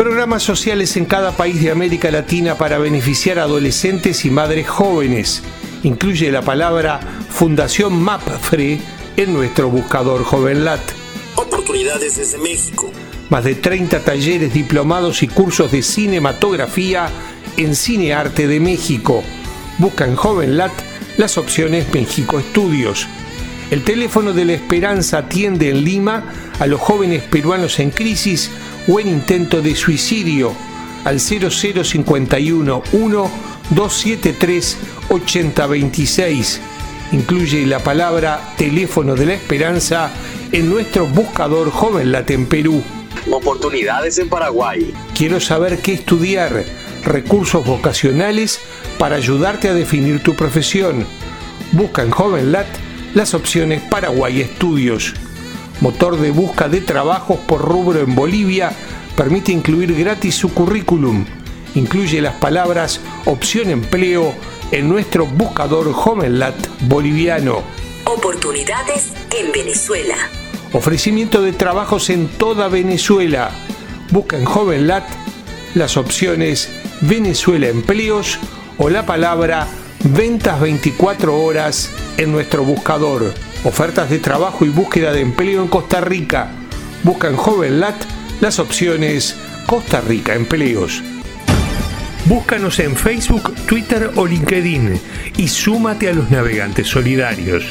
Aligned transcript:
Programas 0.00 0.42
sociales 0.42 0.96
en 0.96 1.04
cada 1.04 1.32
país 1.32 1.60
de 1.60 1.70
América 1.70 2.10
Latina 2.10 2.54
para 2.54 2.78
beneficiar 2.78 3.38
a 3.38 3.42
adolescentes 3.42 4.24
y 4.24 4.30
madres 4.30 4.66
jóvenes. 4.66 5.42
Incluye 5.82 6.32
la 6.32 6.40
palabra 6.40 7.00
Fundación 7.28 8.02
MAPFRE 8.02 8.80
en 9.18 9.34
nuestro 9.34 9.68
buscador 9.68 10.24
JovenLat. 10.24 10.80
Oportunidades 11.36 12.16
desde 12.16 12.38
México. 12.38 12.90
Más 13.28 13.44
de 13.44 13.56
30 13.56 14.00
talleres, 14.00 14.54
diplomados 14.54 15.22
y 15.22 15.28
cursos 15.28 15.70
de 15.70 15.82
cinematografía 15.82 17.10
en 17.58 17.76
Cinearte 17.76 18.48
de 18.48 18.58
México. 18.58 19.22
Busca 19.76 20.06
en 20.06 20.16
JovenLat 20.16 20.72
las 21.18 21.36
opciones 21.36 21.92
México 21.92 22.38
Estudios. 22.38 23.06
El 23.70 23.84
teléfono 23.84 24.32
de 24.32 24.46
la 24.46 24.54
esperanza 24.54 25.18
atiende 25.18 25.68
en 25.68 25.84
Lima 25.84 26.24
a 26.58 26.66
los 26.66 26.80
jóvenes 26.80 27.22
peruanos 27.22 27.78
en 27.80 27.90
crisis 27.90 28.50
o 28.88 29.00
en 29.00 29.08
intento 29.08 29.62
de 29.62 29.74
suicidio 29.74 30.52
al 31.04 31.20
0051 31.20 32.82
1 32.92 33.30
273 33.70 34.76
8026. 35.08 36.60
Incluye 37.12 37.66
la 37.66 37.80
palabra 37.80 38.54
teléfono 38.56 39.14
de 39.14 39.26
la 39.26 39.34
esperanza 39.34 40.10
en 40.52 40.70
nuestro 40.70 41.06
buscador 41.06 41.70
JovenLat 41.70 42.30
en 42.30 42.46
Perú. 42.46 42.82
Oportunidades 43.30 44.18
en 44.18 44.28
Paraguay. 44.28 44.92
Quiero 45.16 45.40
saber 45.40 45.78
qué 45.78 45.92
estudiar, 45.92 46.64
recursos 47.04 47.64
vocacionales 47.64 48.60
para 48.98 49.16
ayudarte 49.16 49.68
a 49.68 49.74
definir 49.74 50.22
tu 50.22 50.34
profesión. 50.34 51.06
Busca 51.72 52.02
en 52.02 52.10
JovenLat 52.10 52.66
las 53.14 53.34
opciones 53.34 53.82
Paraguay 53.82 54.40
Estudios. 54.40 55.14
Motor 55.80 56.18
de 56.18 56.30
busca 56.30 56.68
de 56.68 56.82
trabajos 56.82 57.38
por 57.40 57.62
rubro 57.62 58.00
en 58.00 58.14
Bolivia 58.14 58.72
permite 59.16 59.52
incluir 59.52 59.94
gratis 59.94 60.34
su 60.34 60.52
currículum. 60.52 61.24
Incluye 61.74 62.20
las 62.20 62.34
palabras 62.34 63.00
opción 63.24 63.70
empleo 63.70 64.34
en 64.72 64.88
nuestro 64.88 65.26
buscador 65.26 65.90
JovenLat 65.92 66.54
boliviano. 66.82 67.62
Oportunidades 68.04 69.12
en 69.38 69.52
Venezuela. 69.52 70.16
Ofrecimiento 70.72 71.40
de 71.40 71.52
trabajos 71.52 72.10
en 72.10 72.28
toda 72.28 72.68
Venezuela. 72.68 73.50
Busca 74.10 74.36
en 74.36 74.44
JovenLat 74.44 75.04
las 75.74 75.96
opciones 75.96 76.68
Venezuela 77.00 77.68
Empleos 77.68 78.38
o 78.76 78.90
la 78.90 79.06
palabra 79.06 79.66
Ventas 80.04 80.60
24 80.60 81.42
horas 81.42 81.90
en 82.18 82.32
nuestro 82.32 82.64
buscador. 82.64 83.32
Ofertas 83.62 84.08
de 84.08 84.18
trabajo 84.18 84.64
y 84.64 84.70
búsqueda 84.70 85.12
de 85.12 85.20
empleo 85.20 85.62
en 85.62 85.68
Costa 85.68 86.00
Rica. 86.00 86.48
Busca 87.02 87.28
en 87.28 87.36
JovenLat 87.36 87.94
las 88.40 88.58
opciones 88.58 89.36
Costa 89.66 90.00
Rica 90.00 90.34
Empleos. 90.34 91.02
Búscanos 92.24 92.78
en 92.78 92.96
Facebook, 92.96 93.54
Twitter 93.66 94.12
o 94.16 94.26
LinkedIn 94.26 94.98
y 95.36 95.48
súmate 95.48 96.08
a 96.08 96.14
los 96.14 96.30
navegantes 96.30 96.88
solidarios. 96.88 97.64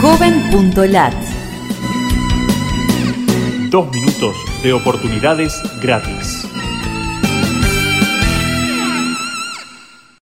Joven.lat 0.00 1.14
Dos 3.70 3.92
minutos 3.92 4.36
de 4.64 4.72
oportunidades 4.72 5.54
gratis. 5.80 6.49